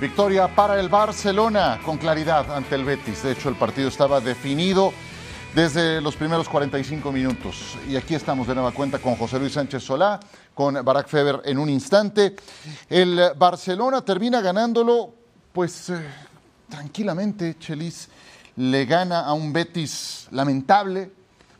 [0.00, 3.24] Victoria para el Barcelona con claridad ante el Betis.
[3.24, 4.92] De hecho, el partido estaba definido
[5.56, 7.76] desde los primeros 45 minutos.
[7.88, 10.20] Y aquí estamos de nueva cuenta con José Luis Sánchez Solá,
[10.54, 12.36] con Barack Feber en un instante.
[12.88, 15.14] El Barcelona termina ganándolo,
[15.52, 15.98] pues eh,
[16.68, 18.08] tranquilamente, Chelis.
[18.54, 21.10] Le gana a un Betis lamentable,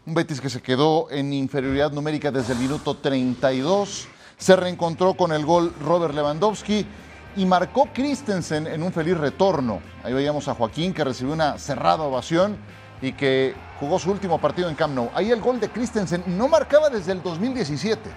[0.06, 4.06] un Betis que se quedó en inferioridad numérica desde el minuto 32.
[4.36, 6.86] Se reencontró con el gol Robert Lewandowski
[7.36, 9.80] y marcó Christensen en un feliz retorno.
[10.02, 12.56] Ahí veíamos a Joaquín que recibió una cerrada ovación
[13.00, 15.10] y que jugó su último partido en Camp Nou.
[15.14, 18.10] Ahí el gol de Christensen no marcaba desde el 2017.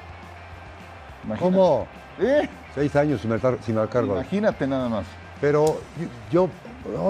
[1.40, 1.88] ¿Cómo?
[2.20, 2.50] ¿Eh?
[2.74, 4.04] Seis años sin marcar, sin marcar.
[4.04, 5.06] Imagínate nada más.
[5.40, 5.82] Pero
[6.32, 6.50] yo,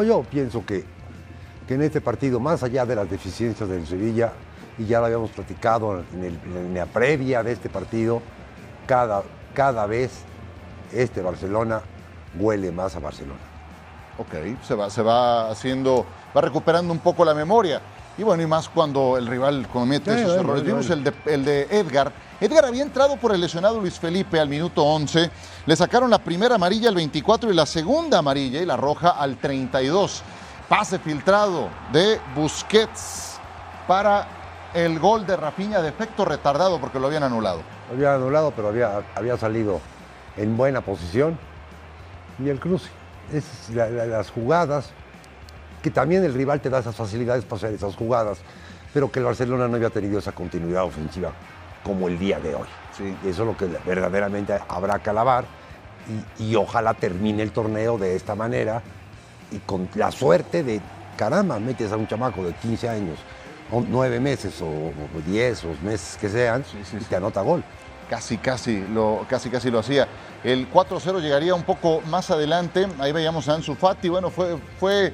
[0.05, 0.85] yo, pienso que,
[1.67, 4.33] que, en este partido, más allá de las deficiencias del Sevilla,
[4.77, 8.21] y ya lo habíamos platicado en, en la previa de este partido,
[8.87, 9.23] cada,
[9.53, 10.23] cada vez
[10.93, 11.81] este Barcelona
[12.39, 13.39] huele más a Barcelona.
[14.17, 17.81] Ok, se va, se va haciendo, va recuperando un poco la memoria.
[18.17, 20.63] Y bueno, y más cuando el rival comete esos errores.
[20.63, 22.11] Vimos el de, el de Edgar.
[22.39, 25.31] Edgar había entrado por el lesionado Luis Felipe al minuto 11.
[25.65, 29.37] Le sacaron la primera amarilla al 24 y la segunda amarilla y la roja al
[29.37, 30.23] 32.
[30.67, 33.39] Pase filtrado de Busquets
[33.87, 34.27] para
[34.73, 37.61] el gol de Rafinha de efecto retardado porque lo habían anulado.
[37.89, 39.79] Lo habían anulado, pero había, había salido
[40.37, 41.37] en buena posición
[42.43, 42.89] y el cruce.
[43.33, 44.91] Es las jugadas,
[45.81, 48.39] que también el rival te da esas facilidades para hacer esas jugadas,
[48.93, 51.31] pero que el Barcelona no había tenido esa continuidad ofensiva
[51.83, 52.67] como el día de hoy.
[52.95, 53.15] Sí.
[53.23, 55.45] Y eso es lo que verdaderamente habrá que alabar
[56.39, 58.81] y, ojalá termine el torneo de esta manera
[59.51, 60.81] y con la suerte de,
[61.15, 63.19] caramba, metes a un chamaco de 15 años,
[63.71, 64.91] o 9 meses o
[65.25, 67.63] 10 o meses que sean y te anota gol
[68.11, 70.05] casi, casi lo, casi, casi lo hacía.
[70.43, 72.85] El 4-0 llegaría un poco más adelante.
[72.99, 74.09] Ahí veíamos a Ansu Fati.
[74.09, 75.13] Bueno, fue, fue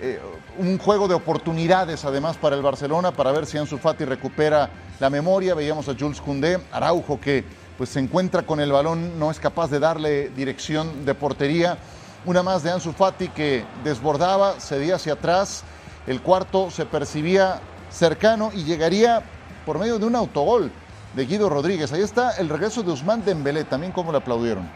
[0.00, 0.18] eh,
[0.56, 5.10] un juego de oportunidades además para el Barcelona para ver si Ansu Fati recupera la
[5.10, 5.54] memoria.
[5.54, 7.44] Veíamos a Jules Koundé, Araujo que
[7.76, 11.76] pues se encuentra con el balón, no es capaz de darle dirección de portería.
[12.24, 15.64] Una más de Ansu Fati que desbordaba, cedía hacia atrás.
[16.06, 17.60] El cuarto se percibía
[17.90, 19.22] cercano y llegaría
[19.66, 20.72] por medio de un autogol
[21.16, 21.92] de Guido Rodríguez.
[21.92, 24.68] Ahí está el regreso de Usman Dembélé, también como le aplaudieron.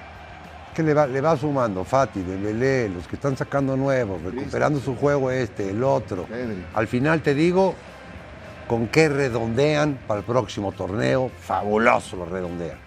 [0.75, 4.97] Que le va, le va sumando Fati, Dembélé, los que están sacando nuevos, recuperando su
[4.97, 6.27] juego este, el otro.
[6.75, 7.75] Al final te digo,
[8.67, 12.79] con qué redondean para el próximo torneo, fabuloso lo redondean.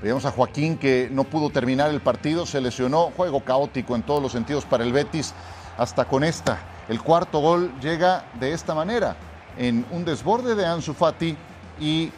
[0.00, 4.22] Veíamos a Joaquín que no pudo terminar el partido, se lesionó, juego caótico en todos
[4.22, 5.34] los sentidos para el Betis,
[5.76, 6.58] hasta con esta.
[6.88, 9.16] El cuarto gol llega de esta manera,
[9.58, 11.36] en un desborde de Ansu Fati
[11.78, 12.10] y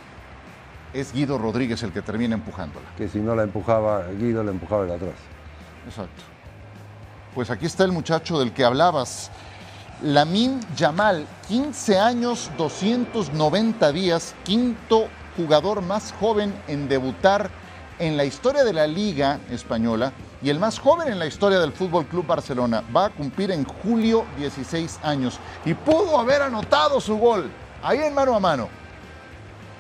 [0.94, 2.86] es Guido Rodríguez el que termina empujándola.
[2.96, 5.14] Que si no la empujaba Guido, la empujaba de atrás.
[5.86, 6.22] Exacto.
[7.34, 9.30] Pues aquí está el muchacho del que hablabas.
[10.02, 17.50] Lamin Yamal, 15 años, 290 días, quinto jugador más joven en debutar
[17.98, 20.12] en la historia de la Liga Española
[20.42, 22.84] y el más joven en la historia del Fútbol Club Barcelona.
[22.94, 27.50] Va a cumplir en julio 16 años y pudo haber anotado su gol
[27.82, 28.68] ahí en mano a mano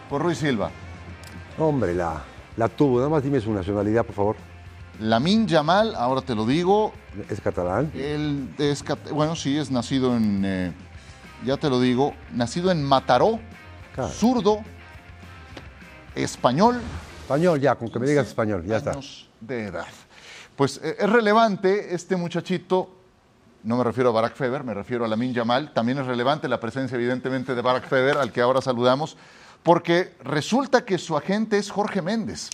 [0.08, 0.70] por Ruiz Silva.
[1.58, 2.22] Hombre, la,
[2.56, 2.98] la tuvo.
[2.98, 4.36] Nada más dime su nacionalidad, por favor.
[5.00, 6.92] Lamin Yamal, ahora te lo digo.
[7.28, 7.90] ¿Es catalán?
[7.94, 10.72] Él es, bueno, sí, es nacido en, eh,
[11.44, 13.40] ya te lo digo, nacido en Mataró,
[14.12, 14.58] zurdo,
[16.14, 16.80] español.
[17.22, 18.96] Español, ya, con que me digas español, ya está.
[19.40, 19.86] de edad.
[20.56, 22.90] Pues eh, es relevante este muchachito,
[23.64, 25.72] no me refiero a Barack Feber, me refiero a Lamin Yamal.
[25.72, 29.16] También es relevante la presencia, evidentemente, de Barack Feber, al que ahora saludamos
[29.64, 32.50] porque resulta que su agente es Jorge Méndez.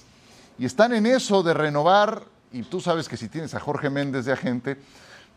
[0.59, 2.23] Y están en eso de renovar,
[2.53, 4.79] y tú sabes que si tienes a Jorge Méndez de agente,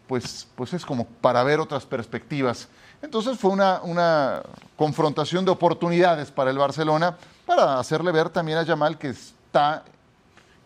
[0.08, 2.68] pues, pues es como para ver otras perspectivas.
[3.02, 4.44] Entonces fue una, una
[4.78, 9.84] confrontación de oportunidades para el Barcelona, para hacerle ver también a Yamal que está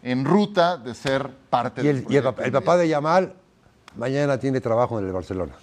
[0.03, 3.33] en ruta de ser parte del y el, el, papá de Yamal
[3.95, 5.53] mañana tiene trabajo en el Barcelona.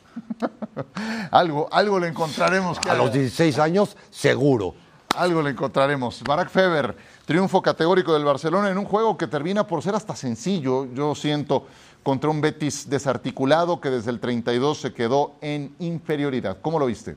[1.30, 2.78] algo, algo le encontraremos.
[2.88, 4.74] a los 16 años, seguro.
[5.16, 6.22] Algo le encontraremos.
[6.22, 10.92] Barack Feber, triunfo categórico del Barcelona en un juego que termina por ser hasta sencillo,
[10.92, 11.66] yo siento,
[12.02, 16.58] contra un Betis desarticulado que desde el 32 se quedó en inferioridad.
[16.60, 17.16] ¿Cómo lo viste?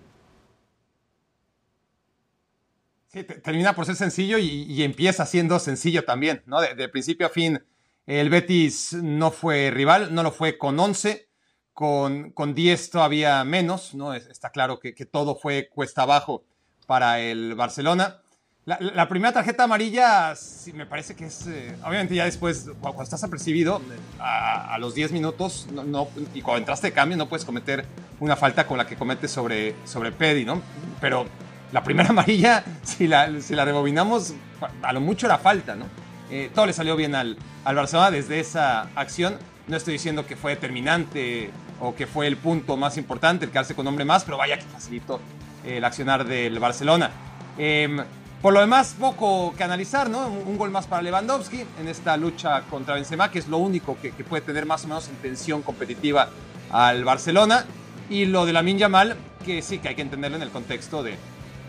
[3.08, 6.62] Sí, termina por ser sencillo y, empieza siendo sencillo también, ¿no?
[6.62, 7.64] De, principio a fin,
[8.06, 11.30] el Betis no fue rival, no lo fue con 11,
[11.74, 14.14] con, con 10 todavía menos, ¿no?
[14.14, 16.44] Está claro que, que todo fue cuesta abajo
[16.88, 18.18] para el Barcelona.
[18.66, 21.48] La, primera tarjeta amarilla, sí, me parece que es.
[21.48, 23.82] Eh, obviamente, ya después, cuando estás apercibido,
[24.20, 27.86] a, los 10 minutos, no, y cuando entraste de cambio, no puedes cometer
[28.20, 30.62] una falta con la que cometes sobre, sobre Pedi, ¿no?
[31.00, 31.28] Pero
[31.72, 34.34] la primera amarilla, si la, si la rebobinamos,
[34.82, 35.86] a lo mucho era falta, ¿no?
[36.30, 39.38] Eh, todo le salió bien al, al Barcelona desde esa acción.
[39.68, 43.76] No estoy diciendo que fue determinante o que fue el punto más importante, el quedarse
[43.76, 45.22] con hombre más, pero vaya que facilitó
[45.68, 47.12] el accionar del Barcelona.
[47.58, 48.04] Eh,
[48.42, 50.28] por lo demás, poco que analizar, ¿no?
[50.28, 54.12] Un, gol más para Lewandowski en esta lucha contra Benzema, que es lo único que,
[54.12, 56.30] puede tener más o menos en competitiva
[56.72, 57.66] al Barcelona.
[58.10, 61.18] Y lo de la Yamal, que sí que hay que entenderlo en el contexto de,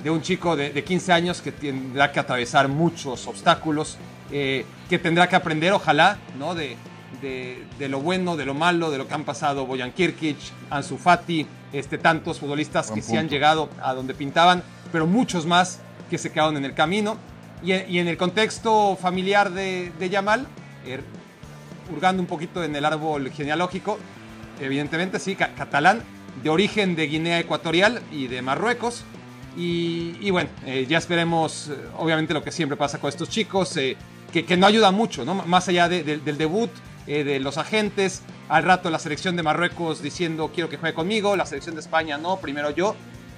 [0.05, 3.97] de un chico de, 15 años que tendrá que atravesar muchos obstáculos,
[4.31, 6.55] eh, que tendrá que aprender, ojalá, ¿no?
[6.55, 6.77] De,
[7.23, 10.37] de, lo bueno, de lo malo, de lo que han pasado Boyan Kirkic,
[10.71, 14.62] Ansu Fati, este, tantos futbolistas que sí han llegado a donde pintaban,
[14.93, 15.81] pero muchos más
[16.11, 17.17] que se quedaron en el camino.
[17.62, 20.47] Y, en el contexto familiar de, de Yamal,
[20.87, 21.03] er,
[21.93, 23.99] hurgando un poquito en el árbol genealógico,
[24.61, 26.03] evidentemente sí, catalán,
[26.43, 29.05] de origen de Guinea Ecuatorial y de Marruecos.
[29.56, 33.97] Y, bueno, eh, ya esperemos, eh, obviamente, lo que siempre pasa con estos chicos, eh,
[34.32, 35.35] que, que, no ayuda mucho, ¿no?
[35.35, 36.71] Más allá del debut,
[37.09, 41.47] de los agentes, al rato la selección de Marruecos diciendo quiero que juegue conmigo, la
[41.47, 42.95] selección de España no, primero yo.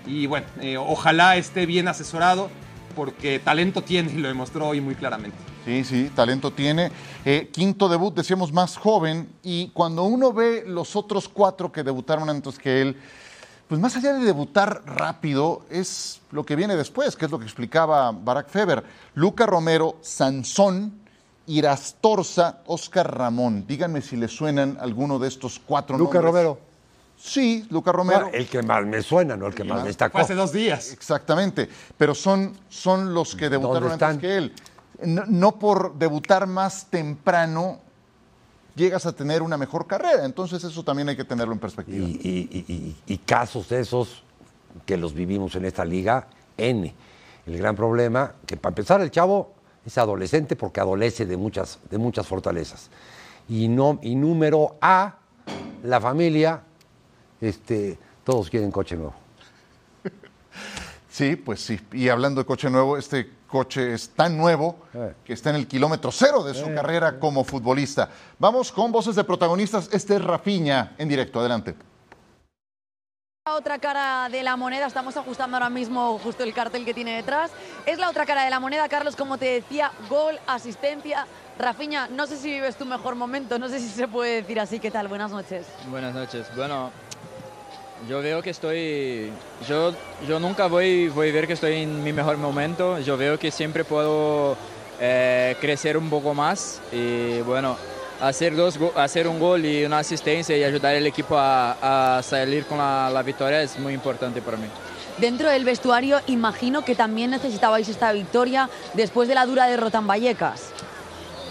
[0.07, 2.51] Y bueno, eh, ojalá esté bien asesorado
[2.97, 5.37] porque talento tiene y lo demostró hoy muy claramente.
[5.65, 6.91] Sí, sí, talento tiene.
[7.25, 9.29] Eh, quinto debut, decíamos, más joven.
[9.43, 12.97] Y cuando uno ve los otros cuatro que debutaron antes que él,
[13.69, 17.45] pues más allá de debutar rápido, es lo que viene después, que es lo que
[17.45, 18.83] explicaba Barack Feber.
[19.15, 21.00] Luca Romero, Sansón,
[21.51, 23.67] Irastorza, Oscar Ramón.
[23.67, 26.15] Díganme si le suenan alguno de estos cuatro nombres.
[26.15, 26.59] Luca Romero.
[27.17, 28.31] Sí, Luca Romero.
[28.33, 30.19] el que más me suena, no el que más me destacó.
[30.19, 30.93] hace dos días.
[30.93, 31.69] Exactamente.
[31.99, 34.55] Pero son, son los que debutaron antes que él.
[35.03, 37.81] No, por debutar más temprano
[38.77, 40.25] llegas a tener una mejor carrera.
[40.25, 42.07] Entonces eso también hay que tenerlo en perspectiva.
[42.07, 44.23] Y, y, casos de esos
[44.87, 46.95] que los vivimos en esta liga, N.
[47.45, 51.99] El gran problema, que para empezar el chavo es adolescente porque adolece de muchas, de
[51.99, 52.91] muchas fortalezas.
[53.49, 55.17] Y, no, y número A,
[55.83, 56.63] la familia
[57.41, 59.15] este, todos quieren coche nuevo.
[61.11, 61.79] Sí, pues sí.
[61.93, 65.15] Y hablando de coche nuevo, este coche es tan nuevo eh.
[65.25, 66.75] que está en el kilómetro cero de su eh.
[66.75, 68.09] carrera como futbolista.
[68.39, 69.91] Vamos con voces de protagonistas.
[69.93, 71.41] Este es Rafiña en directo.
[71.41, 71.75] Adelante.
[73.53, 77.51] Otra cara de la moneda, estamos ajustando ahora mismo justo el cartel que tiene detrás.
[77.85, 81.27] Es la otra cara de la moneda, Carlos, como te decía, gol, asistencia.
[81.59, 84.79] Rafiña, no sé si vives tu mejor momento, no sé si se puede decir así.
[84.79, 85.09] ¿Qué tal?
[85.09, 85.67] Buenas noches.
[85.89, 86.47] Buenas noches.
[86.55, 86.91] Bueno,
[88.09, 89.33] yo veo que estoy,
[89.69, 89.95] yo,
[90.27, 93.51] yo nunca voy, voy a ver que estoy en mi mejor momento, yo veo que
[93.51, 94.57] siempre puedo
[95.01, 97.77] eh, crecer un poco más y bueno,
[98.21, 102.79] hacer, dos, hacer un gol y una asistencia y ayudar al equipo a, salir con
[102.79, 104.67] la, la victoria es muy importante para mí.
[105.19, 110.07] Dentro del vestuario imagino que también necesitabais esta victoria después de la dura derrota en
[110.07, 110.73] Vallecas.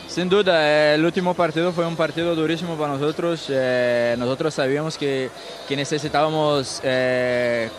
[0.07, 3.45] Sin duda, el último partido fue un partido durísimo para nosotros.
[3.48, 5.30] Eh, nosotros sabíamos que,
[5.68, 7.69] que necesitábamos eh,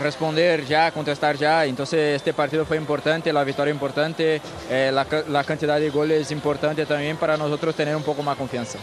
[0.00, 1.64] responder ya, contestar ya.
[1.64, 6.86] Entonces este partido fue importante, la victoria importante, eh, la, la, cantidad de goles importante
[6.86, 8.78] también para nosotros tener un poco más confianza.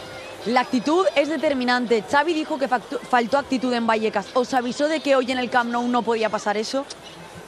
[0.45, 2.03] La actitud es determinante.
[2.09, 4.27] Xavi dijo que faltó actitud en Vallecas.
[4.33, 6.85] ¿Os avisó de que hoy en el Camp Nou no podía pasar eso?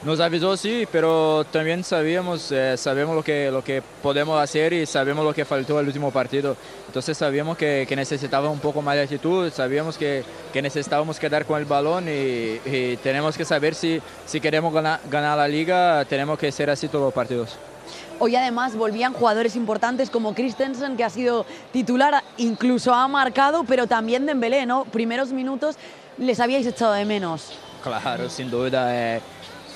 [0.02, 4.86] Nos avisó, sí, pero también sabíamos, eh, sabemos lo que, lo que podemos hacer y
[4.86, 6.56] sabemos lo que faltó el último partido.
[6.86, 11.44] Entonces sabíamos que, que necesitaba un poco más de actitud, sabíamos que, que necesitábamos quedar
[11.44, 16.38] con el balón y, tenemos que saber si, si queremos ganar, ganar la liga, tenemos
[16.38, 17.58] que ser así todos los partidos.
[18.18, 23.86] Hoy además volvían jugadores importantes como Christensen, que ha sido titular, incluso ha marcado, pero
[23.86, 24.86] también Dembélé, ¿no?
[24.86, 25.76] Primeros minutos
[26.16, 27.52] les habíais echado de menos.
[27.82, 28.94] Claro, sin duda.
[28.94, 29.20] Eh,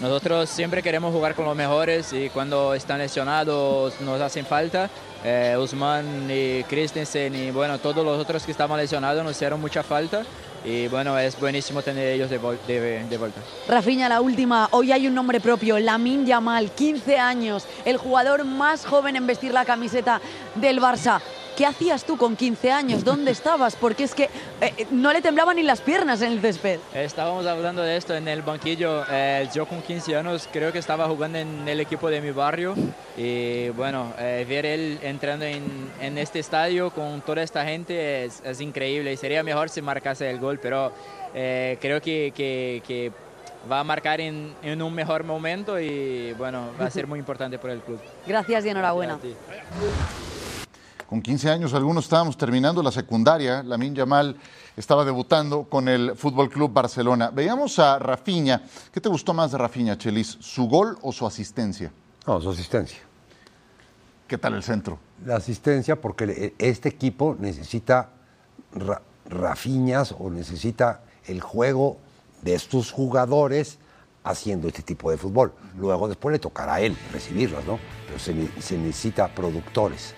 [0.01, 4.91] nosotros siempre queremos jugar con los mejores y cuando están lesionados nos hacen falta.
[5.25, 9.83] Eh, Usman y Christensen y bueno, todos los otros que estaban lesionados nos hicieron mucha
[9.83, 10.23] falta
[10.65, 13.41] y bueno, es buenísimo tener ellos de, de, vuelta.
[13.69, 18.87] Rafiña, la última, hoy hay un nombre propio, Lamin Yamal, 15 años, el jugador más
[18.87, 20.21] joven en vestir la camiseta
[20.55, 21.21] del Barça.
[21.57, 23.05] ¿Qué hacías tú con 15 años?
[23.05, 23.77] ¿Dónde estabas?
[23.77, 24.29] Porque es que
[24.61, 26.81] eh, no le temblaban ni las piernas en el césped.
[26.93, 29.05] Estábamos hablando de esto en el banquillo.
[29.09, 32.75] Eh, yo con 15 años creo que estaba jugando en el equipo de mi barrio
[33.17, 38.43] y bueno, eh, ver él entrando en, en, este estadio con toda esta gente es,
[38.45, 40.93] es, increíble y sería mejor si marcase el gol, pero
[41.33, 43.13] creo que, que, que
[43.71, 47.59] va a marcar en, en un mejor momento y bueno, va a ser muy importante
[47.59, 48.01] para el club.
[48.27, 49.19] Gracias y enhorabuena.
[49.21, 50.34] Gracias.
[51.09, 54.37] Con 15 años algunos estábamos terminando la secundaria, Lamin Yamal
[54.77, 57.31] estaba debutando con el Fútbol Club Barcelona.
[57.31, 58.63] Veíamos a Rafinha.
[58.93, 60.39] ¿Qué te gustó más de Rafinha, Chelis?
[60.41, 61.93] ¿Su gol o su asistencia?
[62.27, 62.99] No, su asistencia.
[64.27, 64.99] ¿Qué tal el centro?
[65.27, 68.09] La asistencia porque este equipo necesita
[68.75, 71.99] ra- rafiñas o necesita el juego
[72.43, 73.79] de estos jugadores
[74.25, 75.53] haciendo este tipo de fútbol.
[75.79, 77.79] Luego después le tocará a él recibirlas, ¿no?
[78.07, 80.15] Pero se, se necesita productores,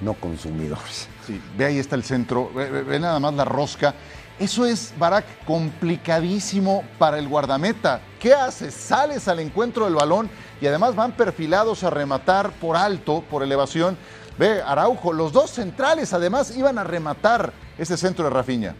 [0.00, 1.08] no consumidores.
[1.26, 3.94] Sí, ve ahí está el centro, ve, ve- ve nada más la rosca.
[4.38, 8.00] Eso es, Barak, complicadísimo para el guardameta.
[8.20, 8.74] ¿Qué haces?
[8.74, 10.28] Sales al encuentro del balón
[10.60, 13.96] y además van perfilados a rematar por alto, por elevación.
[14.38, 18.74] Ve, Araujo, los dos centrales además iban a rematar ese centro de Rafinha.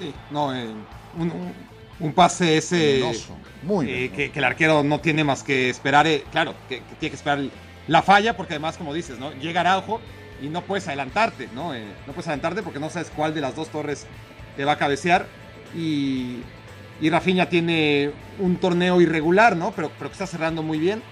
[0.00, 0.68] Sí, no, eh,
[2.00, 6.24] un, pase ese Venenoso, muy eh, que el arquero no tiene más que esperar, eh,
[6.32, 7.38] claro, que, que tiene que esperar
[7.88, 9.32] la falla, porque además, como dices, ¿no?
[9.34, 10.00] Llega Araujo
[10.40, 11.74] y no puedes adelantarte, ¿no?
[11.74, 14.06] Eh, no puedes adelantarte porque no sabes cuál de las dos torres
[14.56, 15.26] te va a cabecear.
[15.76, 16.38] Y,
[17.00, 19.72] y Rafinha tiene un torneo irregular, ¿no?
[19.72, 21.02] Pero, pero que está cerrando muy bien.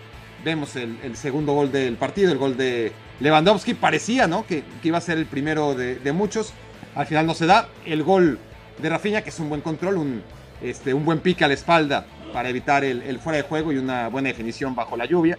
[0.45, 3.75] Vemos el, segundo gol del partido, el gol de Lewandowski.
[3.75, 4.47] Parecía, ¿no?
[4.47, 6.53] Que, que iba a ser el primero de, muchos.
[6.95, 7.69] Al final no se da.
[7.85, 8.39] El gol
[8.79, 10.23] de Rafinha, que es un buen control, un,
[10.63, 14.09] este, un buen pique a la espalda para evitar el fuera de juego y una
[14.09, 15.37] buena definición bajo la lluvia.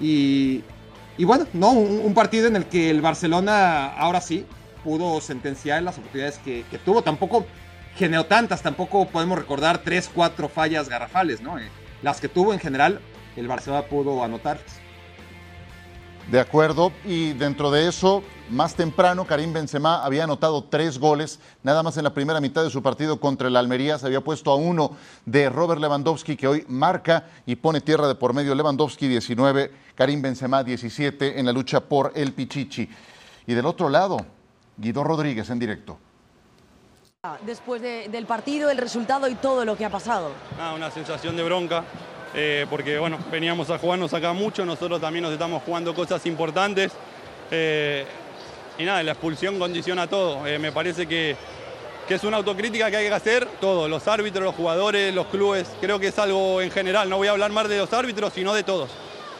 [0.00, 0.62] Y,
[1.18, 4.46] bueno, no, un, partido en el que el Barcelona ahora sí
[4.82, 7.02] pudo sentenciar las oportunidades que, tuvo.
[7.02, 7.46] Tampoco
[7.96, 11.58] generó tantas, tampoco podemos recordar tres, cuatro fallas garrafales, ¿no?
[11.58, 11.68] Eh,
[12.02, 13.00] las que tuvo en general,
[13.36, 14.58] el Barcelona pudo anotar.
[16.30, 21.82] De acuerdo, y dentro de eso, más temprano, Karim Benzema había anotado tres goles, nada
[21.82, 24.56] más en la primera mitad de su partido contra el Almería, se había puesto a
[24.56, 24.92] uno
[25.26, 30.22] de Robert Lewandowski, que hoy marca y pone tierra de por medio Lewandowski 19, Karim
[30.22, 32.88] Benzema 17 en la lucha por el Pichichi.
[33.46, 34.16] Y del otro lado,
[34.78, 35.98] Guido Rodríguez en directo.
[37.46, 40.30] Después de- del partido, el resultado y todo lo que ha pasado.
[40.58, 41.84] Nada, una sensación de bronca,
[42.34, 46.92] eh, porque bueno, veníamos a jugarnos acá mucho, nosotros también nos estamos jugando cosas importantes.
[47.50, 48.04] eh,
[48.76, 50.44] y nada, la expulsión condiciona todo.
[50.46, 51.36] Eh, me parece que,
[52.08, 55.68] que es una autocrítica que hay que hacer todos, los árbitros, los jugadores, los clubes.
[55.80, 58.52] Creo que es algo en general, no voy a hablar más de los árbitros, sino
[58.52, 58.90] de todos.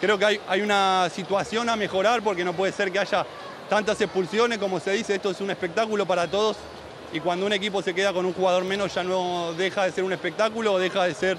[0.01, 3.27] Creo que hay, hay una situación a mejorar porque no puede ser que haya
[3.69, 6.57] tantas expulsiones, como se dice, esto es un espectáculo para todos
[7.13, 10.03] y cuando un equipo se queda con un jugador menos ya no deja de ser
[10.03, 11.39] un espectáculo deja de ser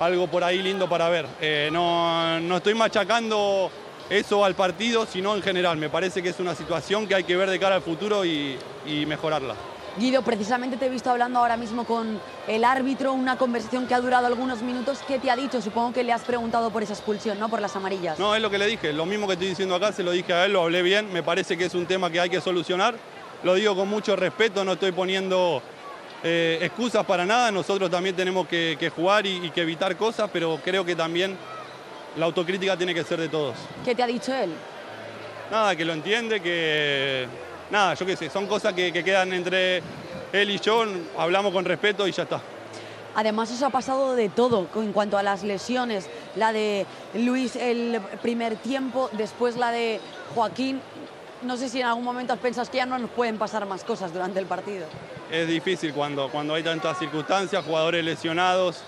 [0.00, 1.26] algo por ahí lindo para ver.
[1.40, 3.70] Eh, no, no estoy machacando
[4.08, 5.76] eso al partido, sino en general.
[5.76, 8.58] Me parece que es una situación que hay que ver de cara al futuro y,
[8.86, 9.54] y mejorarla.
[9.98, 14.00] Guido, precisamente te he visto hablando ahora mismo con el árbitro, una conversación que ha
[14.00, 15.00] durado algunos minutos.
[15.06, 15.60] ¿Qué te ha dicho?
[15.60, 17.48] Supongo que le has preguntado por esa expulsión, ¿no?
[17.48, 18.18] Por las amarillas.
[18.18, 20.32] No, es lo que le dije, lo mismo que estoy diciendo acá, se lo dije
[20.32, 22.94] a él, lo hablé bien, me parece que es un tema que hay que solucionar.
[23.42, 25.60] Lo digo con mucho respeto, no estoy poniendo
[26.22, 30.28] eh, excusas para nada, nosotros también tenemos que, que jugar y, y que evitar cosas,
[30.32, 31.36] pero creo que también
[32.16, 33.54] la autocrítica tiene que ser de todos.
[33.84, 34.52] ¿Qué te ha dicho él?
[35.50, 37.26] Nada, que lo entiende, que...
[37.70, 39.82] Nada, yo qué sé, son cosas que, que quedan entre
[40.32, 40.84] él y yo,
[41.16, 42.40] hablamos con respeto y ya está.
[43.14, 46.08] Además, eso ha pasado de todo con- en cuanto a las lesiones.
[46.36, 50.00] La de Luis el primer tiempo, después la de
[50.34, 50.80] Joaquín.
[51.42, 53.82] No sé si en algún momento has pensado que ya no nos pueden pasar más
[53.82, 54.86] cosas durante el partido.
[55.30, 58.82] Es difícil cuando, cuando hay tantas circunstancias, jugadores lesionados,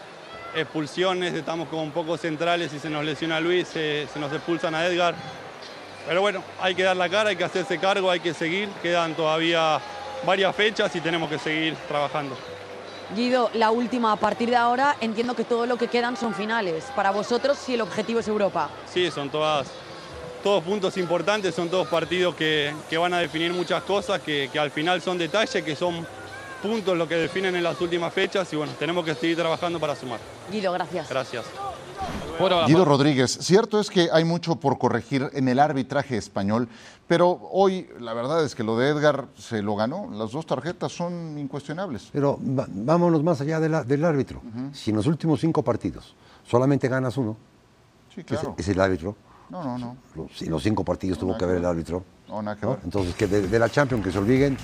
[0.55, 4.85] expulsiones, estamos con pocos centrales y se nos lesiona Luis, se, se nos expulsan a
[4.87, 5.15] Edgar.
[6.07, 9.15] Pero bueno, hay que dar la cara, hay que hacerse cargo, hay que seguir, quedan
[9.15, 9.81] todavía
[10.27, 12.37] varias fechas y tenemos que seguir trabajando.
[13.15, 16.85] Guido, la última, a partir de ahora entiendo que todo lo que quedan son finales.
[16.97, 18.71] Para vosotros, si el objetivo es Europa.
[18.93, 19.69] Sí, son todas,
[20.43, 24.59] todos puntos importantes, son todos partidos que, que van a definir muchas cosas, que, que
[24.59, 26.07] al final son detalles, que son
[26.63, 29.97] puntos lo que definen en las últimas fechas y bueno, tenemos que seguir trabajando para
[29.97, 30.21] sumar.
[30.51, 31.09] Guido, gracias.
[31.09, 31.45] Gracias.
[32.67, 36.69] Guido Rodríguez, cierto es que hay mucho por corregir en el arbitraje español,
[37.07, 40.09] pero hoy la verdad es que lo de Edgar se lo ganó.
[40.11, 42.09] Las dos tarjetas son incuestionables.
[42.13, 44.41] Pero vámonos más allá de la- del árbitro.
[44.73, 46.17] Si en los últimos cinco partidos
[46.49, 47.37] solamente ganas uno,
[48.15, 48.57] Sí, que es- claro.
[48.59, 49.17] es, el árbitro,
[49.53, 49.97] No, no, no.
[50.17, 52.03] los, en los cinco partidos tuvo que ver el árbitro.
[52.27, 52.71] No, nada que ¿no?
[52.73, 52.81] ver.
[52.85, 54.57] Entonces, que de, de la Champions que se olviden,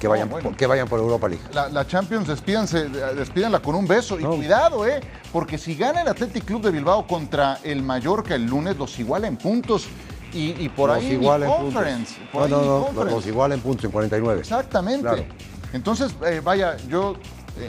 [0.00, 0.48] que vayan, bueno.
[0.48, 1.44] por, que vayan por Europa League.
[1.52, 4.18] La, la Champions, despídanse, despídanla con un beso.
[4.18, 5.00] Y cuidado, ¿eh?
[5.32, 9.28] Porque si gana el Athletic Club de Bilbao contra el Mallorca el lunes, los iguala
[9.28, 9.86] en puntos.
[10.32, 11.56] Y, y por Los ahí en puntos.
[11.58, 12.14] conference.
[12.32, 13.14] Por No, ahí no, no, conference.
[13.14, 14.40] los iguala en puntos en 49.
[14.40, 15.02] Exactamente.
[15.02, 15.24] Claro.
[15.72, 17.14] Entonces, eh, vaya, yo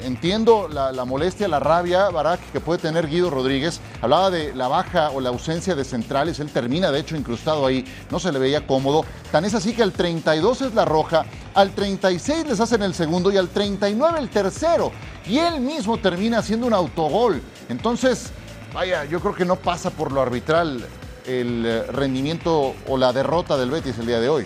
[0.04, 3.80] Entiendo la, la molestia, la rabia, Barak, que puede tener Guido Rodríguez.
[4.02, 6.40] Hablaba de la baja o la ausencia de centrales.
[6.40, 7.86] Él termina, de hecho, incrustado ahí.
[8.12, 9.06] No se le veía cómodo.
[9.32, 13.32] Tan es así que al 32 es la roja, al 36 les hacen el segundo
[13.32, 14.92] y al 39 el tercero.
[15.26, 17.42] Y él mismo termina haciendo un autogol.
[17.68, 18.32] Entonces,
[18.74, 20.86] vaya, yo creo que no pasa por lo arbitral
[21.26, 24.46] el eh, rendimiento o la derrota del Betis el día de hoy.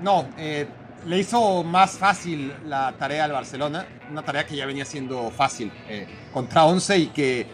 [0.00, 0.68] No, eh,
[1.06, 5.72] le hizo más fácil la tarea al Barcelona, una tarea que ya venía siendo fácil
[5.88, 7.46] eh, contra 11 y que,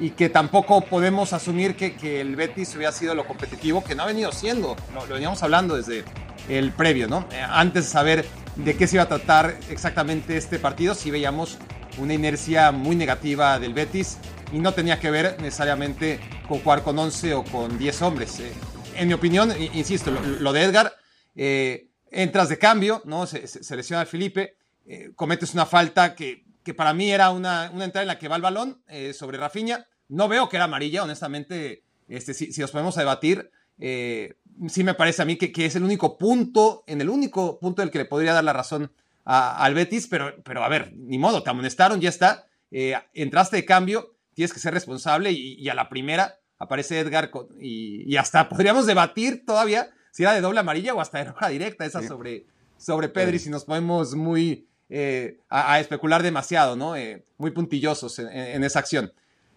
[0.00, 4.02] y que tampoco podemos asumir que, que, el Betis hubiera sido lo competitivo que no
[4.02, 6.04] ha venido siendo, lo, lo veníamos hablando desde
[6.48, 7.26] el previo, ¿no?
[7.32, 11.58] Eh, antes de saber de qué se iba a tratar exactamente este partido, sí veíamos
[11.98, 14.18] una inercia muy negativa del Betis
[14.52, 18.40] y no tenía que ver necesariamente con jugar con 11 o con 10 hombres.
[18.40, 18.52] Eh,
[18.96, 20.92] en mi opinión, insisto, lo, lo de Edgar
[21.36, 23.26] eh, entras de cambio, ¿no?
[23.26, 27.70] Se, se, lesiona a Felipe, eh, cometes una falta que, que, para mí era una,
[27.72, 29.86] una entrada en la que va el balón eh, sobre Rafinha.
[30.08, 34.34] No veo que era amarilla, honestamente, este, si, si nos podemos a debatir, eh,
[34.68, 37.82] sí me parece a mí que, que, es el único punto, en el único punto
[37.82, 38.92] del que le podría dar la razón
[39.24, 43.64] a, al Betis, pero, pero a ver, ni modo, te amonestaron, ya está, entraste de
[43.64, 48.86] cambio, tienes que ser responsable y, a la primera aparece Edgar y, y hasta podríamos
[48.86, 52.08] debatir todavía si era de doble amarilla o hasta de roja directa, esa sí.
[52.08, 52.46] sobre,
[52.78, 56.96] sobre Pedri, si nos ponemos muy eh, a, a, especular demasiado, ¿no?
[56.96, 59.12] Eh, muy puntillosos en, en, en esa acción.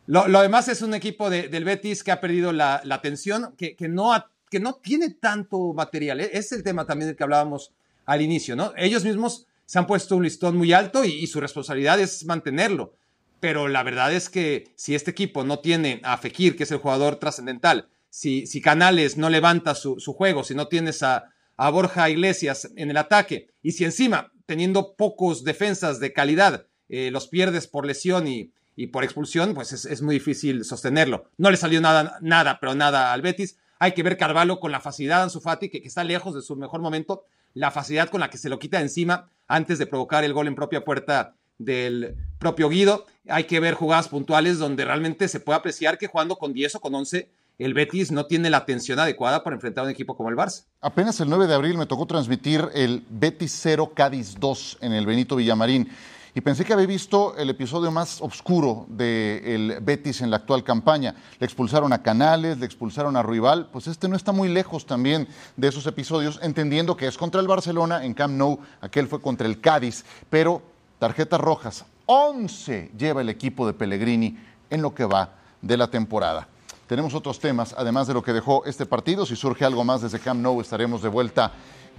[0.05, 3.53] Lo, lo, demás es un equipo de, del Betis que ha perdido la, la atención,
[3.57, 6.19] que, que, no ha, que no tiene tanto material.
[6.19, 6.29] ¿eh?
[6.33, 7.71] Es el tema también del que hablábamos
[8.05, 8.73] al inicio, ¿no?
[8.75, 12.95] Ellos mismos se han puesto un listón muy alto y, y su responsabilidad es mantenerlo.
[13.39, 16.79] Pero la verdad es que si este equipo no tiene a Fekir, que es el
[16.79, 21.25] jugador trascendental, si, si Canales no levanta su, su juego, si no tienes a,
[21.57, 27.11] a, Borja Iglesias en el ataque, y si encima, teniendo pocos defensas de calidad, eh,
[27.11, 31.29] los pierdes por lesión y, y por expulsión, pues es, es, muy difícil sostenerlo.
[31.37, 33.57] No le salió nada, nada, pero nada al Betis.
[33.77, 36.41] Hay que ver Carvalho con la facilidad de Ansu Fati, que, que está lejos de
[36.41, 40.23] su mejor momento, la facilidad con la que se lo quita encima antes de provocar
[40.23, 43.05] el gol en propia puerta del propio Guido.
[43.27, 46.79] Hay que ver jugadas puntuales donde realmente se puede apreciar que jugando con 10 o
[46.79, 50.29] con 11 el Betis no tiene la atención adecuada para enfrentar a un equipo como
[50.29, 50.63] el Barça.
[50.79, 55.05] Apenas el 9 de abril me tocó transmitir el Betis 0 Cádiz 2 en el
[55.05, 55.89] Benito Villamarín
[56.33, 60.63] y pensé que había visto el episodio más oscuro del de Betis en la actual
[60.63, 61.15] campaña.
[61.37, 65.27] Le expulsaron a Canales, le expulsaron a Ruibal, pues este no está muy lejos también
[65.57, 69.47] de esos episodios, entendiendo que es contra el Barcelona, en Camp Nou, aquel fue contra
[69.47, 70.61] el Cádiz, pero
[70.97, 74.37] tarjetas rojas, 11 lleva el equipo de Pellegrini
[74.69, 76.47] en lo que va de la temporada.
[76.89, 79.23] Tenemos otros temas, además de lo que dejó este partido.
[79.23, 81.51] Si surge algo más desde Camp Nou, estaremos de vuelta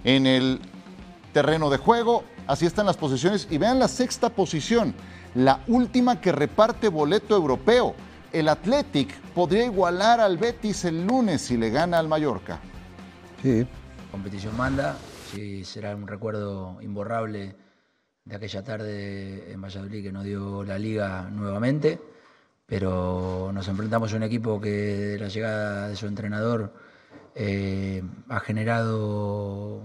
[0.03, 0.59] en el
[1.31, 2.25] terreno de juego.
[2.45, 3.47] Así están las posiciones.
[3.49, 4.93] Y vean la sexta posición,
[5.33, 7.95] la última que reparte boleto europeo.
[8.33, 12.59] El Athletic podría igualar al Betis el lunes si le gana al Mallorca.
[13.41, 13.65] Sí.
[14.11, 14.97] Competición manda,
[15.31, 17.55] sí, será un recuerdo imborrable
[18.25, 22.10] de aquella tarde en Valladolid que nos dio la liga nuevamente
[22.71, 26.71] pero nos enfrentamos a un equipo que la llegada de su entrenador
[27.35, 29.81] eh, ha generado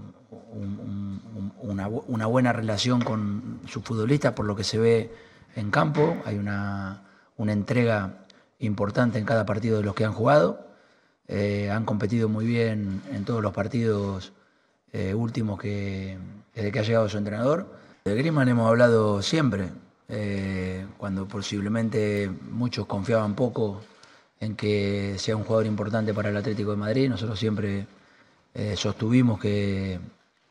[0.53, 1.21] un,
[1.61, 5.13] un, una, buena relación con sus futbolistas por lo que se ve
[5.57, 7.01] en campo, hay una,
[7.35, 8.19] una entrega
[8.59, 10.65] importante en cada partido de los que han jugado,
[11.27, 14.31] eh, han competido muy bien en todos los partidos
[14.93, 16.17] eh, últimos que,
[16.55, 17.67] desde que ha llegado su entrenador.
[18.05, 19.71] De Griezmann hemos hablado siempre,
[20.09, 23.81] eh, cuando posiblemente muchos confiaban poco
[24.39, 27.09] en que sea un jugador importante para el Atlético de Madrid.
[27.09, 27.87] Nosotros siempre
[28.53, 29.99] eh, sostuvimos que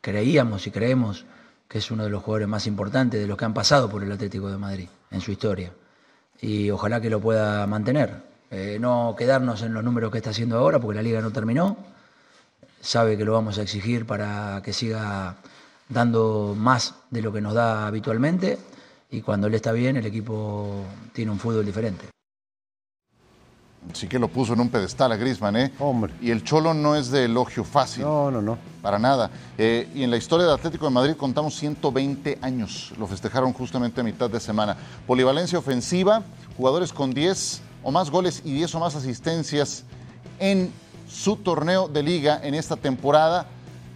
[0.01, 1.25] creíamos y creemos
[1.69, 4.13] que es uno de los jugadores más importantes de los que han pasado por el
[4.13, 5.73] Atlético de Madrid en su historia.
[6.41, 8.23] Y ojalá que lo pueda mantener.
[8.51, 11.77] Eh, no quedarnos en los números que está haciendo ahora, porque la liga no terminó.
[12.81, 15.37] Sabe que lo vamos a exigir para que siga
[15.89, 18.59] dando más de lo que nos da habitualmente
[19.11, 22.07] y cuando él está bien el equipo tiene un fútbol diferente.
[23.93, 25.73] Sí que lo puso en un pedestal a Grisman, ¿eh?
[25.79, 26.13] Hombre.
[26.21, 28.03] Y el Cholo no es de elogio fácil.
[28.03, 28.59] No, no, no.
[28.83, 29.31] Para nada.
[29.57, 32.93] Eh, y en la historia del Atlético de Madrid contamos 120 años.
[32.99, 34.77] Lo festejaron justamente a mitad de semana.
[35.07, 36.23] Polivalencia ofensiva,
[36.57, 39.85] jugadores con 10 o más goles y 10 o más asistencias
[40.41, 40.73] en
[41.09, 43.47] su torneo de liga en esta temporada.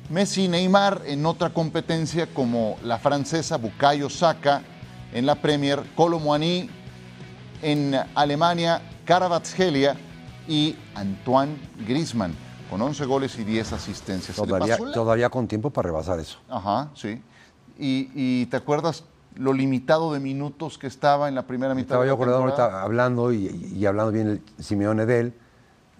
[0.09, 4.62] Messi y Neymar en otra competencia como la francesa Bukayo Saka
[5.12, 6.70] en la Premier, Colomboani
[7.62, 9.96] en Alemania, Karabatsgelia
[10.49, 12.35] y Antoine Griezmann
[12.70, 14.37] con 11 goles y 10 asistencias.
[14.37, 16.38] Todavía, todavía con tiempo para rebasar eso.
[16.49, 17.20] Ajá, sí.
[17.77, 21.88] y, te acuerdas lo limitado de minutos que estaba en la primera mitad.
[21.88, 22.44] Estaba yo acordado
[22.77, 25.35] hablando y, hablando bien el Simeone de él,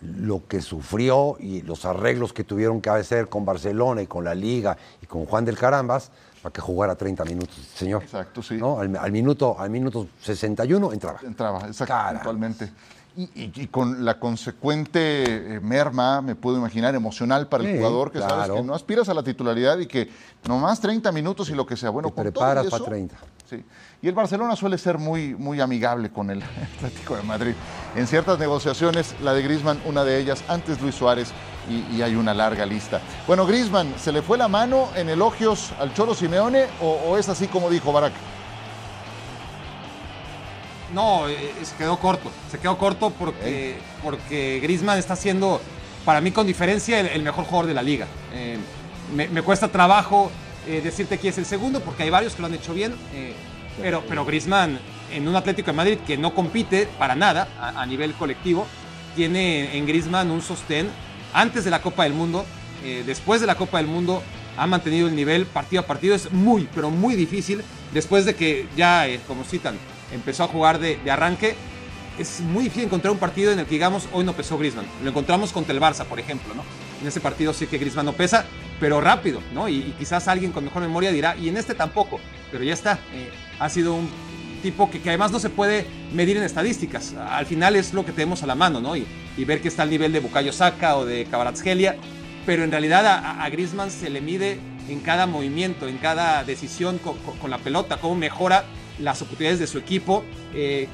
[0.03, 4.35] lo que sufrió y los arreglos que tuvieron que hacer con Barcelona y con la
[4.35, 6.11] Liga y con Juan del Carambas
[6.43, 8.03] para que jugara 30 minutos, señor.
[8.03, 8.59] Exacto, sí.
[8.63, 11.21] Al, minuto, al minuto 61 entraba.
[11.23, 12.73] Entraba, exactamente.
[13.17, 18.51] Y, con la consecuente eh, merma, me puedo imaginar, emocional para el jugador, que sabes
[18.51, 20.09] que no aspiras a la titularidad y que
[20.47, 21.91] nomás 30 minutos y lo que sea.
[21.91, 23.17] Bueno, Te preparas para 30.
[23.49, 23.65] Sí.
[24.03, 26.43] Y el Barcelona suele ser muy, muy amigable con el
[26.77, 27.53] Atlético de Madrid.
[27.95, 31.33] En ciertas negociaciones, la de Griezmann, una de ellas, antes Luis Suárez,
[31.69, 33.01] y, hay una larga lista.
[33.27, 37.47] Bueno, Griezmann, ¿se le fue la mano en elogios al Cholo Simeone o, es así
[37.47, 38.13] como dijo Barak?
[40.95, 42.31] No, eh, se quedó corto.
[42.51, 45.61] Se quedó corto porque, porque Griezmann está siendo,
[46.05, 48.07] para mí con diferencia, el, mejor jugador de la liga.
[48.33, 48.59] Eh,
[49.15, 50.31] me, cuesta trabajo
[50.67, 52.95] eh, decirte que es el segundo porque hay varios que lo han hecho bien.
[53.83, 54.79] Pero, pero Griezmann,
[55.13, 58.67] en un Atlético de Madrid que no compite para nada a, nivel colectivo,
[59.17, 60.89] tiene en Griezmann un sostén
[61.33, 62.45] antes de la Copa del Mundo,
[62.85, 64.23] eh, después de la Copa del Mundo,
[64.57, 66.15] ha mantenido el nivel partido a partido.
[66.15, 67.63] Es muy, pero muy difícil.
[67.93, 69.77] Después de que ya, eh, como citan,
[70.13, 71.55] empezó a jugar de, arranque,
[72.19, 74.87] es muy difícil encontrar un partido en el que digamos, hoy no pesó Griezmann.
[75.03, 76.63] Lo encontramos contra el Barça, por ejemplo, ¿no?
[77.01, 78.45] En ese partido sí que Griezmann no pesa,
[78.79, 79.69] pero rápido, ¿no?
[79.69, 82.99] Y, quizás alguien con mejor memoria dirá, y en este tampoco, pero ya está.
[83.13, 84.09] Eh, ha sido un
[84.63, 87.15] tipo que, además no se puede medir en estadísticas.
[87.15, 88.97] Al final es lo que tenemos a la mano, ¿no?
[88.97, 89.07] Y,
[89.47, 91.97] ver que está al nivel de Bukayo Saka o de Kvaratskhelia,
[92.45, 94.61] pero en realidad a, a, Griezmann se le mide
[94.91, 98.65] en cada movimiento, en cada decisión con, la pelota, cómo mejora
[98.99, 100.89] las oportunidades de su equipo eh,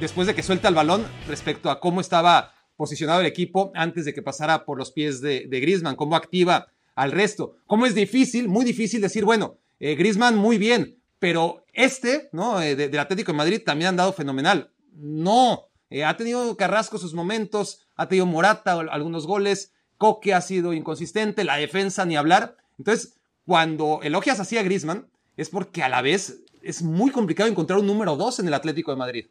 [0.00, 4.12] después de que suelta el balón respecto a cómo estaba posicionado el equipo antes de
[4.12, 6.66] que pasara por los pies de, de Griezmann, cómo activa
[6.96, 7.54] al resto.
[7.68, 12.60] Cómo es difícil, muy difícil decir, bueno, eh, Griezmann muy bien, pero este, ¿no?
[12.60, 14.72] Eh, del Atlético de Madrid también han dado fenomenal.
[14.96, 20.72] No, eh, ha tenido Carrasco sus momentos, ha tenido Morata algunos goles, Coque ha sido
[20.72, 22.56] inconsistente, la defensa ni hablar.
[22.78, 23.14] Entonces,
[23.46, 27.86] cuando elogias así a Griezmann, es porque a la vez es muy complicado encontrar un
[27.86, 29.26] número dos en el Atlético de Madrid.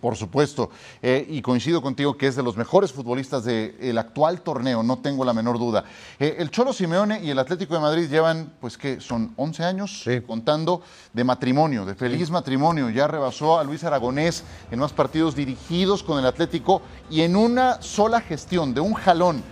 [0.00, 4.82] Por supuesto, eh, y coincido contigo que es de los mejores futbolistas del actual torneo,
[4.82, 5.84] no tengo la menor duda.
[6.18, 10.04] Eh, el Cholo Simeone y el Atlético de Madrid llevan, pues que son 11 años
[10.26, 10.82] contando
[11.14, 12.90] de matrimonio, de feliz matrimonio.
[12.90, 17.80] Ya rebasó a Luis Aragonés en más partidos dirigidos con el Atlético y en una
[17.80, 19.42] sola gestión, de un jalón.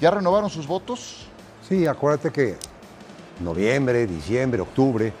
[0.00, 1.26] ¿Ya renovaron sus votos?
[1.68, 2.56] Sí, acuérdate que
[3.40, 5.12] noviembre, diciembre, octubre,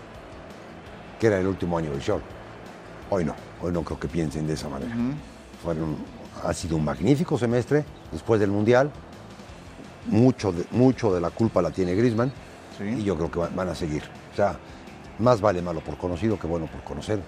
[1.18, 2.31] que era el último año del Cholo.
[3.14, 3.34] Hoy no.
[3.60, 4.96] Hoy no creo que piensen de esa manera.
[6.44, 8.90] ha sido un magnífico semestre después del Mundial.
[10.06, 12.32] Mucho de, mucho de la culpa la tiene Grisman
[12.80, 14.02] y yo creo que van, a seguir.
[14.32, 14.56] O sea,
[15.18, 17.20] más vale malo por conocido que bueno por conocer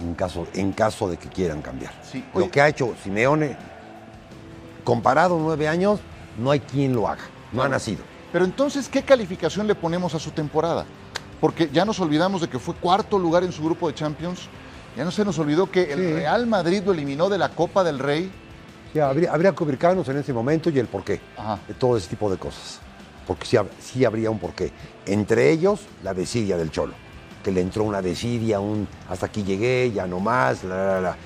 [0.00, 1.92] en caso, en caso de que quieran cambiar.
[2.34, 3.56] Lo que ha hecho Simeone,
[4.82, 6.00] comparado nueve años,
[6.36, 7.22] no hay quien lo haga.
[7.52, 8.02] No ha nacido.
[8.32, 10.84] Pero entonces, ¿qué calificación le ponemos a su temporada?
[11.40, 14.48] Porque ya nos olvidamos de que fue cuarto lugar en su grupo de Champions,
[14.98, 18.00] ya no se nos olvidó que el Real Madrid lo eliminó de la Copa del
[18.00, 18.32] Rey.
[19.00, 21.20] habría, que ubicarnos en ese momento y el porqué
[21.68, 22.80] de todo ese tipo de cosas.
[23.24, 23.46] Porque
[23.78, 24.72] sí, habría un porqué.
[25.06, 26.94] Entre ellos, la desidia del Cholo.
[27.44, 31.16] Que le entró una desidia, un hasta aquí llegué, ya no más, la, la,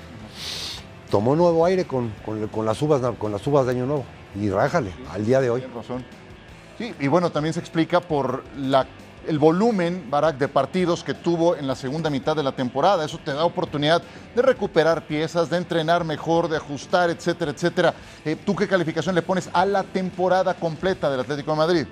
[1.09, 2.13] Tomó nuevo aire con,
[2.63, 4.05] las uvas, con las uvas de Año Nuevo.
[4.39, 5.61] Y rájale, al día de hoy.
[5.75, 6.05] razón.
[6.77, 8.85] Sí, y bueno, también se explica por la
[9.27, 13.05] el volumen, Barak, de partidos que tuvo en la segunda mitad de la temporada.
[13.05, 14.01] Eso te da oportunidad
[14.35, 17.93] de recuperar piezas, de entrenar mejor, de ajustar, etcétera, etcétera.
[18.25, 21.87] Eh, ¿Tú qué calificación le pones a la temporada completa del Atlético de Madrid?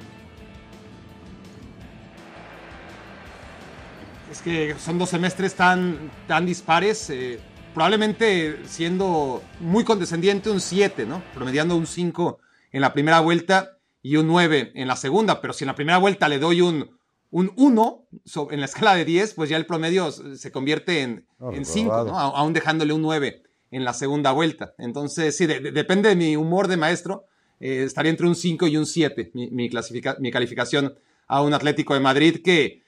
[4.32, 7.10] Es que son dos semestres tan, tan dispares.
[7.10, 7.40] Eh,
[7.74, 11.22] probablemente siendo muy condescendiente, un 7, ¿no?
[11.34, 12.40] Promediando un 5
[12.72, 15.42] en la primera vuelta y un 9 en la segunda.
[15.42, 17.01] Pero si en la primera vuelta le doy un
[17.32, 18.08] un 1
[18.52, 21.26] en la escala de 10, pues ya el promedio se convierte en,
[21.64, 23.42] 5, aún dejándole un 9
[23.72, 24.74] en la segunda vuelta.
[24.78, 27.26] Entonces, sí, depende de mi humor de maestro,
[27.60, 29.70] eh, estaría entre un 5 y un 7 mi, mi,
[30.32, 30.96] calificación
[31.28, 32.82] a un Atlético de Madrid que,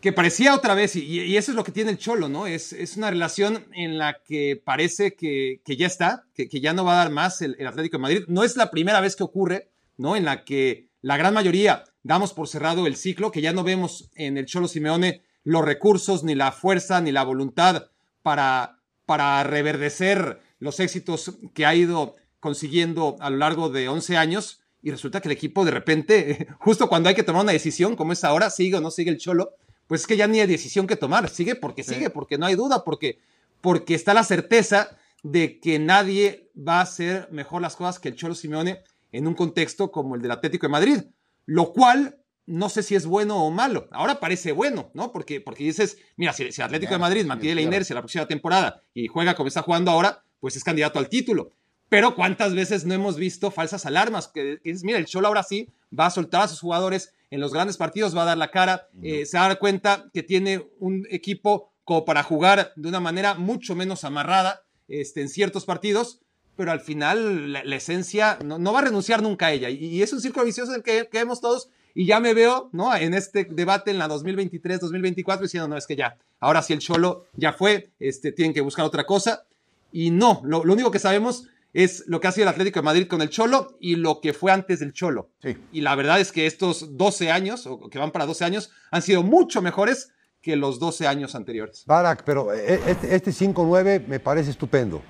[0.00, 2.46] que parecía otra vez, y, eso es lo que tiene el Cholo, ¿no?
[2.46, 6.94] Es, es una relación en la que parece que, ya está, que, ya no va
[6.94, 8.24] a dar más el, el Atlético de Madrid.
[8.28, 10.16] No es la primera vez que ocurre, ¿no?
[10.16, 14.08] En la que la gran mayoría damos por cerrado el ciclo, que ya no vemos
[14.14, 17.90] en el Cholo Simeone los recursos, ni la fuerza, ni la voluntad
[18.22, 24.62] para, para reverdecer los éxitos que ha ido consiguiendo a lo largo de 11 años.
[24.82, 28.14] Y resulta que el equipo de repente, justo cuando hay que tomar una decisión, como
[28.14, 29.50] es ahora, sigue o no sigue el Cholo,
[29.86, 31.28] pues es que ya ni hay decisión que tomar.
[31.28, 33.18] Sigue porque sigue, porque no hay duda, porque,
[33.60, 38.16] porque está la certeza de que nadie va a hacer mejor las cosas que el
[38.16, 41.00] Cholo Simeone en un contexto como el del Atlético de Madrid,
[41.48, 43.88] lo cual no sé si es bueno o malo.
[43.90, 45.12] Ahora parece bueno, ¿no?
[45.12, 48.82] Porque, porque dices, mira, si, el Atlético de Madrid mantiene la inercia la próxima temporada
[48.92, 51.52] y juega como está jugando ahora, pues es candidato al título.
[51.88, 54.28] Pero ¿cuántas veces no hemos visto falsas alarmas?
[54.28, 57.54] Que, dices, mira, el Cholo ahora sí va a soltar a sus jugadores en los
[57.54, 60.68] grandes partidos, va a dar la cara, eh, se va a dar cuenta que tiene
[60.80, 66.20] un equipo como para jugar de una manera mucho menos amarrada este, en ciertos partidos,
[66.58, 69.70] pero al final la, esencia no, va a renunciar nunca a ella.
[69.70, 72.94] Y, es un círculo vicioso en el que vemos todos y ya me veo, ¿no?
[72.94, 77.26] En este debate en la 2023-2024 diciendo, no, es que ya, ahora sí el Cholo
[77.34, 79.46] ya fue, este, tienen que buscar otra cosa.
[79.92, 83.06] Y no, lo, único que sabemos es lo que ha sido el Atlético de Madrid
[83.06, 85.30] con el Cholo y lo que fue antes del Cholo.
[85.72, 89.02] Y la verdad es que estos 12 años, o que van para 12 años, han
[89.02, 91.84] sido mucho mejores que los 12 años anteriores.
[91.86, 95.02] Barak, pero eh, este, este 5-9 me parece estupendo.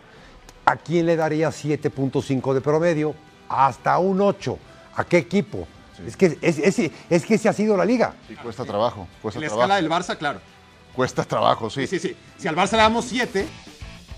[0.69, 3.15] ¿A quién le daría 7.5 de promedio?
[3.49, 4.59] Hasta un 8.
[4.97, 5.67] ¿A qué equipo?
[6.07, 8.15] Es, que, es, es, que ese ha sido la liga.
[8.29, 9.09] Sí, cuesta trabajo.
[9.23, 10.43] Cuesta en la escala del Barça, claro.
[10.95, 11.87] Cuesta trabajo, sí.
[11.87, 12.17] Sí, sí, sí.
[12.37, 13.47] Si al Barça le damos 7,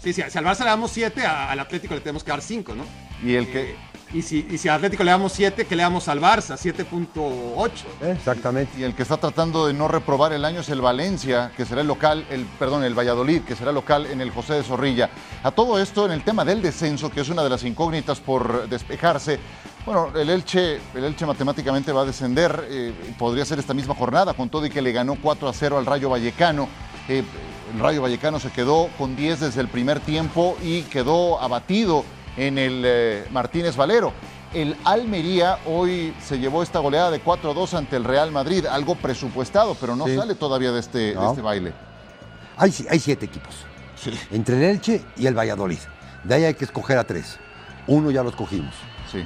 [0.02, 2.74] sí, sí, si al Barça le damos 7, al Atlético le tenemos que dar 5,
[2.74, 2.84] ¿no?
[3.22, 3.70] Y el que...
[3.70, 3.76] Eh,
[4.12, 7.70] y si, y si al Atlético le damos 7, que le damos al Barça, 7.8.
[8.12, 8.80] Exactamente.
[8.80, 11.82] Y el que está tratando de no reprobar el año es el Valencia, que será
[11.82, 15.10] el local, el, perdón, el Valladolid, que será local en el José de Zorrilla.
[15.44, 18.68] A todo esto, en el tema del descenso, que es una de las incógnitas por
[18.68, 19.38] despejarse,
[19.86, 24.34] bueno, el Elche, el Elche matemáticamente va a descender, eh, podría ser esta misma jornada,
[24.34, 26.68] con todo y que le ganó 4 a 0 al Rayo Vallecano.
[27.08, 27.24] Eh,
[27.72, 32.04] el Rayo Vallecano se quedó con 10 desde el primer tiempo y quedó abatido
[32.36, 34.12] en el eh, Martínez Valero.
[34.52, 39.76] El Almería hoy se llevó esta goleada de 4-2 ante el Real Madrid, algo presupuestado,
[39.80, 41.72] pero no sale todavía de este, este baile.
[42.56, 43.54] Hay, hay siete equipos,
[44.32, 45.78] entre el Elche y el Valladolid.
[46.24, 47.38] De ahí hay que escoger a tres.
[47.86, 48.74] Uno ya lo escogimos,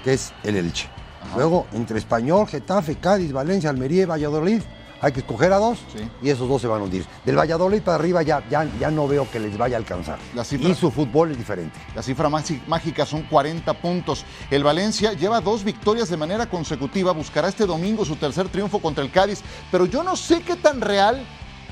[0.05, 0.89] que es el Elche.
[1.35, 4.63] Luego, entre Español, Getafe, Cádiz, Valencia, Almería y Valladolid,
[5.01, 5.79] hay que escoger a dos
[6.23, 7.05] y esos dos se van a hundir.
[7.25, 10.19] Del Valladolid para arriba ya, ya, ya no veo que les vaya a alcanzar.
[10.51, 11.79] y su fútbol es diferente.
[11.95, 14.25] La cifra mágica son 40 puntos.
[14.51, 19.05] El Valencia lleva dos victorias de manera consecutiva, buscará este domingo su tercer triunfo contra
[19.05, 21.25] el Cádiz, pero yo no sé qué tan real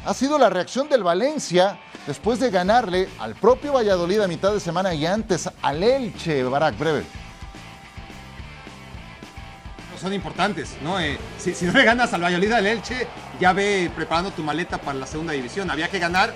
[0.05, 4.61] ha sido la reacción del Valencia después de ganarle al propio Valladolid a mitad de
[4.61, 7.22] semana y antes al Elche, Barak, breve
[10.03, 11.01] son importantes, ¿no?
[11.01, 13.07] Eh, si, no le ganas al Valladolid del Elche,
[13.41, 15.71] ya ve preparando tu maleta para la segunda división.
[15.71, 16.35] Había que ganar,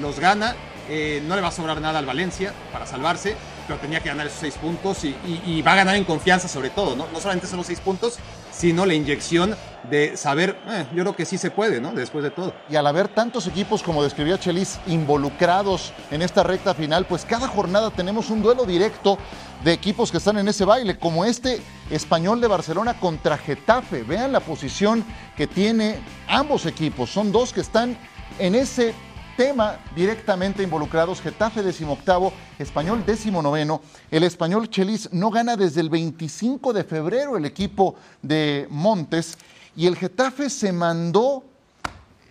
[0.00, 0.56] los gana,
[0.88, 4.26] eh, no le va a sobrar nada al Valencia para salvarse, pero tenía que ganar
[4.26, 7.06] esos seis puntos y, va a ganar en confianza sobre todo, ¿no?
[7.12, 8.18] No solamente son los seis puntos,
[8.50, 9.54] sino la inyección
[9.88, 11.92] de saber, eh, yo creo que sí se puede, ¿no?
[11.92, 12.54] Después de todo.
[12.70, 17.46] Y al haber tantos equipos, como describía Chelis, involucrados en esta recta final, pues cada
[17.46, 19.18] jornada tenemos un duelo directo
[19.64, 24.02] de equipos que están en ese baile, como este español de Barcelona contra Getafe.
[24.02, 25.04] Vean la posición
[25.36, 27.10] que tiene ambos equipos.
[27.10, 27.96] Son dos que están
[28.38, 28.94] en ese
[29.36, 31.20] tema directamente involucrados.
[31.20, 33.82] Getafe decimoctavo, español décimo noveno.
[34.10, 39.38] El español Chelis no gana desde el 25 de febrero el equipo de Montes
[39.76, 41.44] y el Getafe se mandó...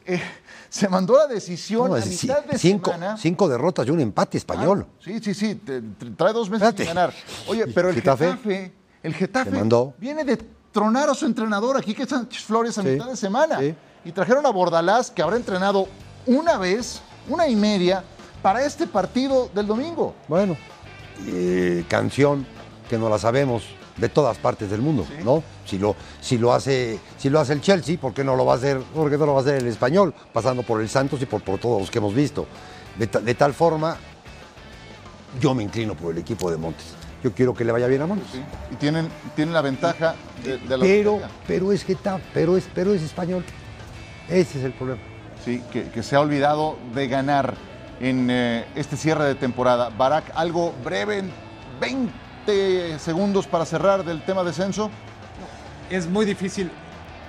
[0.06, 0.22] Eh,
[0.72, 3.18] se mandó la decisión a mitad de cinco, semana.
[3.18, 4.88] Cinco derrotas y un empate español.
[5.04, 5.62] sí, sí, sí.
[6.16, 7.14] trae dos meses de ganar.
[7.50, 8.72] Oye, pero el Getafe,
[9.04, 9.52] el Getafe
[9.98, 10.38] viene de
[10.72, 13.60] tronar a su entrenador aquí, que es Sánchez Flores, a mitad de semana.
[14.06, 15.90] Y trajeron a Bordalás, que habrá entrenado
[16.26, 18.02] una vez, una y media,
[18.42, 20.16] para este partido del domingo.
[20.30, 20.56] Bueno,
[21.90, 22.46] canción
[22.90, 23.64] que no la sabemos
[24.02, 25.44] de todas partes del mundo, ¿no?
[25.64, 28.54] Si lo, si, lo hace, si lo hace el Chelsea, ¿por qué no lo va
[28.54, 30.12] a hacer, por no lo va a hacer el español?
[30.34, 32.48] Pasando por el Santos y por, por todos los que hemos visto.
[32.98, 33.96] De, tal forma,
[35.40, 36.88] yo me inclino por el equipo de Montes.
[37.24, 38.28] Yo quiero que le vaya bien a Montes.
[38.72, 42.96] Y tienen, tienen la ventaja de, la pero, pero es que está, pero es, pero
[42.96, 43.46] es español.
[44.28, 45.02] Ese es el problema.
[45.46, 47.54] Sí, que, se ha olvidado de ganar
[48.00, 49.90] en eh, este cierre de temporada.
[49.90, 51.32] Barak, algo breve, en
[51.80, 52.31] 20
[52.99, 54.89] segundos para cerrar del tema descenso.
[55.89, 56.69] Es muy difícil,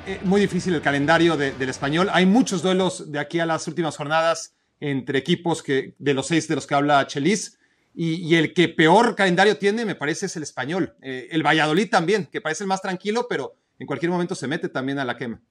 [0.06, 2.08] eh, muy difícil el calendario del español.
[2.12, 6.48] Hay muchos duelos de aquí a las últimas jornadas entre equipos que, de los seis
[6.48, 7.58] de los que habla Chelis.
[7.94, 10.94] Y, el que peor calendario tiene, me parece, es el español.
[11.02, 14.70] Eh, el Valladolid también, que parece el más tranquilo, pero en cualquier momento se mete
[14.70, 15.42] también a la quema.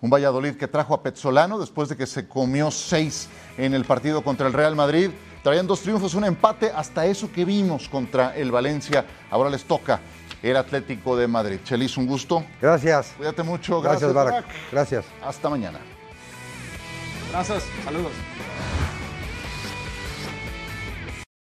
[0.00, 4.24] Un Valladolid que trajo a Petzolano después de que se comió seis en el partido
[4.24, 5.10] contra el Real Madrid.
[5.46, 9.04] Traían dos triunfos, un empate, hasta eso que vimos contra el Valencia.
[9.30, 10.00] Ahora les toca
[10.42, 11.60] el Atlético de Madrid.
[11.62, 12.44] Chelis, un gusto.
[12.60, 13.14] Gracias.
[13.16, 13.80] Cuídate mucho.
[13.80, 14.44] Gracias, Gracias.
[14.72, 15.04] Gracias.
[15.24, 15.78] Hasta mañana.
[17.28, 18.10] Abrazos, saludos.